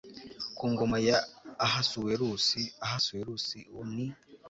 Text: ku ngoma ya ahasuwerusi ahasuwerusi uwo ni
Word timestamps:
ku 0.57 0.63
ngoma 0.71 0.97
ya 1.07 1.17
ahasuwerusi 1.65 2.61
ahasuwerusi 2.85 3.57
uwo 3.71 3.83
ni 3.93 4.07